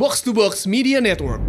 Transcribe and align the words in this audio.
Box 0.00 0.24
to 0.24 0.32
Box 0.32 0.64
Media 0.64 0.96
Network. 0.96 1.44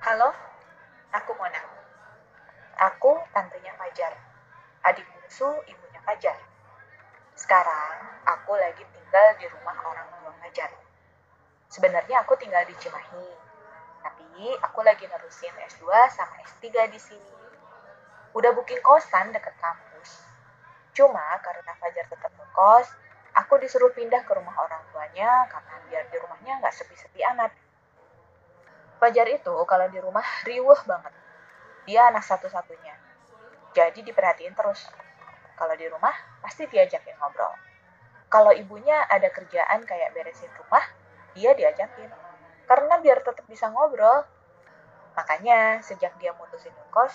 Halo, 0.00 0.32
aku 1.12 1.36
Mona. 1.36 1.60
Aku 2.80 3.20
tantenya 3.36 3.76
Fajar, 3.76 4.16
adik 4.88 5.04
bungsu 5.04 5.52
ibunya 5.68 6.00
Fajar. 6.08 6.40
Sekarang 7.36 8.24
aku 8.24 8.56
lagi 8.56 8.88
tinggal 8.88 9.28
di 9.36 9.44
rumah 9.52 9.76
orang 9.84 10.08
tua 10.16 10.32
Fajar. 10.40 10.72
Sebenarnya 11.68 12.24
aku 12.24 12.40
tinggal 12.40 12.64
di 12.64 12.72
Cimahi, 12.80 13.51
tapi 14.32 14.48
aku 14.64 14.80
lagi 14.80 15.04
nerusin 15.04 15.52
S2 15.60 15.92
sama 16.08 16.40
S3 16.40 16.88
di 16.88 16.96
sini. 16.96 17.32
Udah 18.32 18.56
booking 18.56 18.80
kosan 18.80 19.28
deket 19.28 19.52
kampus. 19.60 20.24
Cuma 20.96 21.36
karena 21.44 21.76
Fajar 21.76 22.08
tetap 22.08 22.32
ngekos, 22.32 22.96
aku 23.36 23.60
disuruh 23.60 23.92
pindah 23.92 24.24
ke 24.24 24.32
rumah 24.32 24.56
orang 24.56 24.80
tuanya 24.88 25.44
karena 25.52 25.76
biar 25.84 26.08
di 26.08 26.16
rumahnya 26.16 26.64
nggak 26.64 26.72
sepi-sepi 26.72 27.20
amat. 27.36 27.52
Fajar 29.04 29.28
itu 29.28 29.52
kalau 29.68 29.84
di 29.92 30.00
rumah 30.00 30.24
riuh 30.48 30.80
banget. 30.88 31.12
Dia 31.84 32.08
anak 32.08 32.24
satu-satunya. 32.24 32.96
Jadi 33.76 34.00
diperhatiin 34.00 34.56
terus. 34.56 34.88
Kalau 35.60 35.76
di 35.76 35.92
rumah, 35.92 36.16
pasti 36.40 36.64
diajakin 36.72 37.20
ngobrol. 37.20 37.52
Kalau 38.32 38.56
ibunya 38.56 38.96
ada 39.12 39.28
kerjaan 39.28 39.84
kayak 39.84 40.16
beresin 40.16 40.48
rumah, 40.56 40.88
dia 41.36 41.52
diajakin. 41.52 42.31
Karena 42.66 42.98
biar 43.02 43.20
tetap 43.20 43.44
bisa 43.50 43.68
ngobrol. 43.70 44.24
Makanya 45.12 45.84
sejak 45.84 46.16
dia 46.16 46.32
mutusin 46.32 46.72
ngekos, 46.72 47.12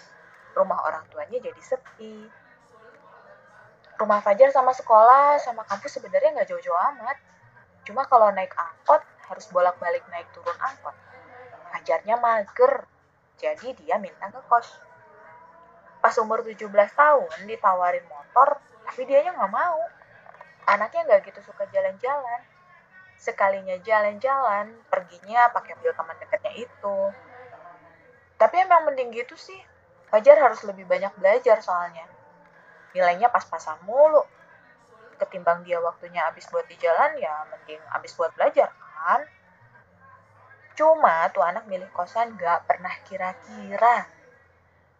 rumah 0.53 0.77
orang 0.85 1.05
tuanya 1.09 1.41
jadi 1.41 1.61
sepi. 1.61 2.29
Rumah 3.97 4.21
Fajar 4.21 4.53
sama 4.53 4.77
sekolah, 4.77 5.41
sama 5.41 5.65
kampus 5.65 5.97
sebenarnya 5.97 6.37
nggak 6.37 6.49
jauh-jauh 6.53 6.77
amat. 6.93 7.17
Cuma 7.81 8.05
kalau 8.05 8.29
naik 8.29 8.53
angkot, 8.53 9.01
harus 9.25 9.45
bolak-balik 9.49 10.05
naik 10.13 10.29
turun 10.37 10.53
angkot. 10.61 10.93
Fajarnya 11.73 12.21
mager, 12.21 12.85
jadi 13.41 13.73
dia 13.73 13.97
minta 13.97 14.29
ngekos. 14.29 14.77
Pas 15.97 16.13
umur 16.21 16.45
17 16.45 16.69
tahun 16.93 17.49
ditawarin 17.49 18.05
motor, 18.05 18.61
tapi 18.85 19.01
dianya 19.09 19.33
nggak 19.33 19.53
mau. 19.53 19.81
Anaknya 20.69 21.01
nggak 21.09 21.33
gitu 21.33 21.41
suka 21.41 21.65
jalan-jalan. 21.73 22.41
Sekalinya 23.17 23.73
jalan-jalan, 23.81 24.77
perginya 24.87 25.49
pakai 25.49 25.73
mobil 25.81 25.93
teman 25.97 26.15
dekatnya 26.21 26.53
itu. 26.53 26.97
Tapi 28.37 28.55
emang 28.61 28.85
mending 28.85 29.09
gitu 29.09 29.33
sih. 29.33 29.57
Fajar 30.07 30.37
harus 30.39 30.61
lebih 30.63 30.85
banyak 30.87 31.11
belajar 31.17 31.59
soalnya. 31.59 32.05
Nilainya 32.93 33.27
pas-pasan 33.33 33.81
mulu. 33.83 34.23
Ketimbang 35.17 35.65
dia 35.65 35.81
waktunya 35.81 36.21
habis 36.29 36.45
buat 36.53 36.63
di 36.69 36.77
jalan, 36.77 37.17
ya 37.17 37.43
mending 37.49 37.81
habis 37.89 38.13
buat 38.13 38.29
belajar, 38.37 38.69
kan? 38.69 39.25
Cuma 40.77 41.25
tuh 41.33 41.41
anak 41.41 41.65
milih 41.65 41.89
kosan 41.89 42.37
gak 42.37 42.69
pernah 42.69 42.93
kira-kira. 43.09 44.05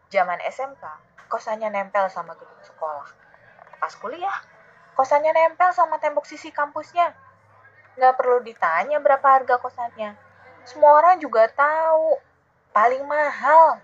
Zaman 0.09 0.41
SMK, 0.41 0.81
kosannya 1.29 1.69
nempel 1.69 2.09
sama 2.09 2.33
gedung 2.33 2.63
sekolah. 2.65 3.05
Pas 3.77 3.93
kuliah, 4.01 4.41
kosannya 4.97 5.29
nempel 5.29 5.69
sama 5.77 6.01
tembok 6.01 6.25
sisi 6.25 6.49
kampusnya. 6.49 7.13
Gak 7.97 8.13
perlu 8.13 8.45
ditanya 8.45 9.01
berapa 9.01 9.25
harga 9.25 9.57
kosannya. 9.57 10.13
Semua 10.69 11.01
orang 11.01 11.17
juga 11.17 11.49
tahu, 11.49 12.21
paling 12.69 13.01
mahal. 13.09 13.81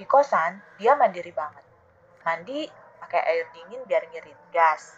Di 0.00 0.08
kosan, 0.08 0.56
dia 0.80 0.96
mandiri 0.96 1.36
banget. 1.36 1.60
Mandi 2.24 2.64
pakai 3.00 3.20
air 3.28 3.46
dingin 3.52 3.84
biar 3.84 4.08
ngirit 4.08 4.40
gas. 4.56 4.96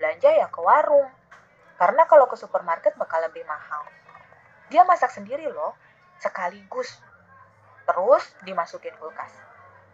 Belanja 0.00 0.32
ya 0.32 0.48
ke 0.48 0.60
warung. 0.64 1.06
Karena 1.76 2.08
kalau 2.08 2.24
ke 2.32 2.36
supermarket 2.40 2.96
bakal 2.96 3.20
lebih 3.20 3.44
mahal. 3.44 3.84
Dia 4.72 4.88
masak 4.88 5.12
sendiri 5.12 5.44
loh, 5.52 5.76
sekaligus. 6.16 6.96
Terus 7.84 8.24
dimasukin 8.40 8.96
kulkas. 8.96 9.36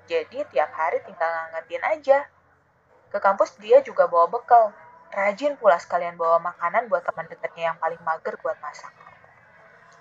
Jadi 0.07 0.47
tiap 0.55 0.71
hari 0.71 1.03
tinggal 1.03 1.27
ngangetin 1.27 1.83
aja. 1.83 2.19
Ke 3.11 3.19
kampus 3.19 3.59
dia 3.59 3.83
juga 3.83 4.07
bawa 4.07 4.31
bekal. 4.31 4.71
Rajin 5.11 5.59
pula 5.59 5.75
sekalian 5.79 6.15
bawa 6.15 6.39
makanan 6.39 6.87
buat 6.87 7.03
teman 7.03 7.27
dekatnya 7.27 7.75
yang 7.75 7.79
paling 7.83 7.99
mager 8.07 8.39
buat 8.43 8.55
masak. 8.63 8.95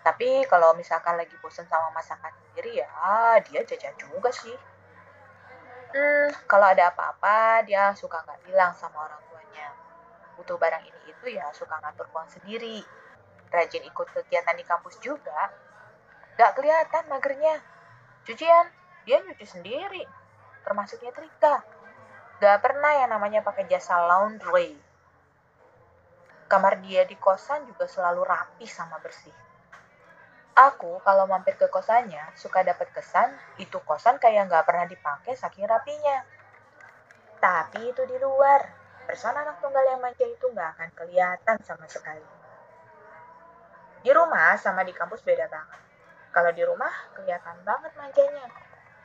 Tapi 0.05 0.45
kalau 0.45 0.77
misalkan 0.77 1.17
lagi 1.17 1.33
bosen 1.41 1.65
sama 1.65 1.91
masakan 1.91 2.29
sendiri 2.29 2.79
ya 2.79 2.89
dia 3.43 3.61
jajan 3.65 3.93
juga 3.97 4.29
sih. 4.29 4.55
Hmm, 5.89 6.29
kalau 6.45 6.69
ada 6.69 6.93
apa-apa 6.93 7.65
dia 7.65 7.89
suka 7.97 8.21
nggak 8.21 8.45
bilang 8.45 8.71
sama 8.77 9.09
orang 9.09 9.21
tuanya. 9.27 9.73
Butuh 10.37 10.55
barang 10.61 10.85
ini 10.85 11.01
itu 11.09 11.25
ya 11.33 11.49
suka 11.51 11.81
ngatur 11.81 12.05
uang 12.13 12.29
sendiri 12.29 12.85
rajin 13.49 13.83
ikut 13.85 14.07
kegiatan 14.13 14.55
di 14.55 14.65
kampus 14.65 15.01
juga. 15.01 15.49
Gak 16.37 16.55
kelihatan 16.55 17.03
magernya. 17.09 17.59
Cucian, 18.23 18.69
dia 19.03 19.19
nyuci 19.25 19.45
sendiri. 19.45 20.05
Termasuk 20.63 21.01
nyetrika. 21.03 21.65
Gak 22.39 22.57
pernah 22.63 22.93
yang 22.95 23.11
namanya 23.11 23.43
pakai 23.43 23.67
jasa 23.67 23.99
laundry. 23.99 24.77
Kamar 26.49 26.81
dia 26.81 27.05
di 27.05 27.13
kosan 27.13 27.69
juga 27.69 27.85
selalu 27.85 28.25
rapi 28.25 28.65
sama 28.65 28.97
bersih. 28.97 29.33
Aku 30.57 30.97
kalau 31.05 31.29
mampir 31.29 31.53
ke 31.55 31.69
kosannya 31.69 32.33
suka 32.33 32.65
dapat 32.65 32.89
kesan 32.89 33.29
itu 33.61 33.77
kosan 33.85 34.17
kayak 34.17 34.49
gak 34.49 34.65
pernah 34.65 34.89
dipakai 34.89 35.37
saking 35.37 35.69
rapinya. 35.69 36.25
Tapi 37.37 37.93
itu 37.93 38.01
di 38.09 38.17
luar. 38.17 38.65
Person 39.05 39.33
anak 39.33 39.61
tunggal 39.61 39.85
yang 39.93 40.01
manja 40.01 40.25
itu 40.25 40.49
gak 40.49 40.73
akan 40.73 40.89
kelihatan 40.97 41.57
sama 41.61 41.85
sekali. 41.85 42.25
Di 44.01 44.09
rumah 44.09 44.57
sama 44.57 44.81
di 44.81 44.91
kampus 44.91 45.21
beda 45.21 45.45
banget. 45.47 45.79
Kalau 46.33 46.49
di 46.49 46.65
rumah 46.65 46.91
kelihatan 47.13 47.61
banget 47.61 47.93
manjanya. 47.93 48.49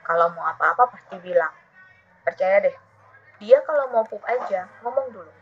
Kalau 0.01 0.33
mau 0.33 0.49
apa-apa 0.49 0.97
pasti 0.97 1.21
bilang. 1.21 1.53
Percaya 2.25 2.65
deh, 2.65 2.77
dia 3.37 3.61
kalau 3.69 3.93
mau 3.93 4.05
pup 4.09 4.25
aja 4.25 4.65
ngomong 4.81 5.13
dulu. 5.13 5.33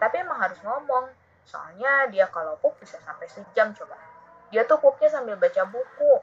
Tapi 0.00 0.20
emang 0.20 0.38
harus 0.40 0.60
ngomong, 0.60 1.08
soalnya 1.46 2.10
dia 2.10 2.26
kalau 2.28 2.58
pup 2.58 2.74
bisa 2.82 2.98
sampai 3.00 3.30
sejam 3.30 3.70
coba. 3.72 3.94
Dia 4.50 4.66
tuh 4.66 4.82
pupnya 4.82 5.06
sambil 5.06 5.38
baca 5.38 5.62
buku. 5.66 6.14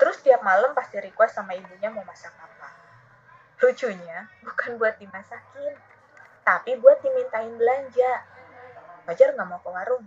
Terus 0.00 0.18
tiap 0.24 0.40
malam 0.42 0.72
pasti 0.74 0.98
request 0.98 1.38
sama 1.38 1.54
ibunya 1.54 1.92
mau 1.92 2.02
masak 2.02 2.32
apa. 2.34 2.68
Lucunya, 3.62 4.28
bukan 4.42 4.76
buat 4.76 4.98
dimasakin, 4.98 5.72
tapi 6.42 6.76
buat 6.80 7.00
dimintain 7.00 7.54
belanja. 7.54 8.12
Fajar 9.04 9.36
nggak 9.36 9.48
mau 9.48 9.60
ke 9.60 9.70
warung, 9.72 10.04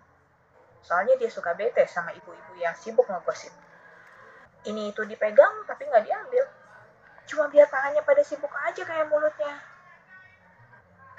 Soalnya 0.87 1.19
dia 1.19 1.27
suka 1.27 1.51
bete 1.51 1.83
sama 1.83 2.15
ibu-ibu 2.15 2.55
yang 2.63 2.71
sibuk 2.71 3.03
ngegosip. 3.11 3.51
Ini 4.63 4.95
itu 4.95 5.03
dipegang 5.03 5.67
tapi 5.67 5.83
nggak 5.83 6.07
diambil. 6.07 6.47
Cuma 7.27 7.51
biar 7.51 7.67
tangannya 7.67 7.99
pada 8.07 8.23
sibuk 8.23 8.51
aja 8.63 8.87
kayak 8.87 9.11
mulutnya. 9.11 9.59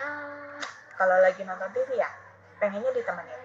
Hmm, 0.00 0.56
kalau 0.96 1.20
lagi 1.20 1.44
nonton 1.44 1.68
TV 1.76 2.00
ya, 2.00 2.08
pengennya 2.58 2.92
ditemenin. 2.94 3.42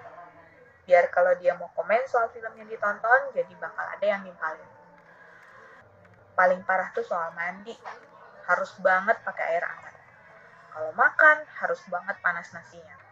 Biar 0.84 1.08
kalau 1.10 1.32
dia 1.40 1.56
mau 1.56 1.72
komen 1.72 2.04
soal 2.06 2.28
film 2.36 2.52
yang 2.60 2.68
ditonton, 2.68 3.32
jadi 3.32 3.54
bakal 3.56 3.86
ada 3.88 4.06
yang 4.06 4.22
nimpalin. 4.28 4.68
Paling 6.36 6.62
parah 6.68 6.92
tuh 6.92 7.06
soal 7.06 7.32
mandi. 7.38 7.74
Harus 8.44 8.76
banget 8.84 9.16
pakai 9.24 9.46
air 9.56 9.64
hangat. 9.64 9.96
Kalau 10.74 10.92
makan, 10.98 11.38
harus 11.64 11.80
banget 11.88 12.20
panas 12.20 12.52
nasinya 12.52 13.04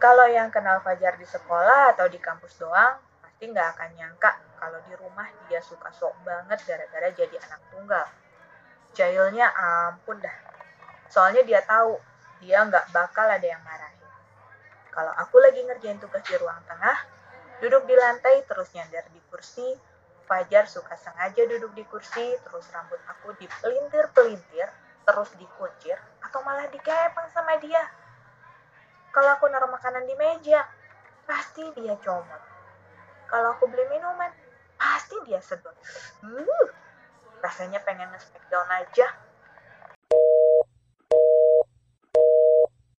kalau 0.00 0.24
yang 0.32 0.48
kenal 0.48 0.80
Fajar 0.80 1.20
di 1.20 1.28
sekolah 1.28 1.92
atau 1.92 2.08
di 2.08 2.16
kampus 2.16 2.56
doang, 2.56 2.96
pasti 3.20 3.44
nggak 3.52 3.68
akan 3.76 3.90
nyangka 3.92 4.32
kalau 4.56 4.80
di 4.88 4.96
rumah 4.96 5.28
dia 5.44 5.60
suka 5.60 5.92
sok 5.92 6.16
banget 6.24 6.56
gara-gara 6.64 7.12
jadi 7.12 7.36
anak 7.36 7.60
tunggal. 7.68 8.08
Jahilnya 8.96 9.52
ampun 9.52 10.16
dah. 10.24 10.32
Soalnya 11.12 11.44
dia 11.44 11.60
tahu 11.68 12.00
dia 12.42 12.64
nggak 12.64 12.90
bakal 12.90 13.28
ada 13.28 13.44
yang 13.44 13.62
marahin. 13.62 14.08
Kalau 14.90 15.12
aku 15.14 15.38
lagi 15.38 15.62
ngerjain 15.62 16.02
tugas 16.02 16.24
di 16.26 16.34
ruang 16.40 16.60
tengah, 16.66 16.98
duduk 17.62 17.86
di 17.86 17.94
lantai 17.94 18.42
terus 18.48 18.72
nyandar 18.74 19.06
di 19.12 19.20
kursi, 19.30 19.64
Fajar 20.30 20.70
suka 20.70 20.94
sengaja 20.94 21.42
duduk 21.42 21.74
di 21.74 21.82
kursi, 21.90 22.22
terus 22.46 22.62
rambut 22.70 23.02
aku 23.10 23.34
dipelintir-pelintir, 23.34 24.68
terus 25.02 25.30
dikuncir, 25.34 25.98
atau 26.22 26.38
malah 26.46 26.70
dikepang 26.70 27.26
sama 27.34 27.58
dia 27.58 27.82
kalau 29.10 29.30
aku 29.34 29.50
naruh 29.50 29.66
makanan 29.66 30.06
di 30.06 30.14
meja, 30.14 30.62
pasti 31.26 31.66
dia 31.74 31.98
comot. 31.98 32.42
Kalau 33.26 33.58
aku 33.58 33.66
beli 33.66 33.82
minuman, 33.90 34.30
pasti 34.78 35.18
dia 35.26 35.42
sedot. 35.42 35.74
Uh, 36.22 36.66
rasanya 37.42 37.82
pengen 37.82 38.06
nge-smackdown 38.14 38.70
aja. 38.70 39.10